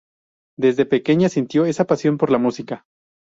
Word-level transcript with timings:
Desde 0.57 0.87
pequeña 0.87 1.29
sintió 1.29 1.65
esa 1.67 1.85
pasión 1.85 2.17
por 2.17 2.31
la 2.31 2.39
música. 2.39 2.87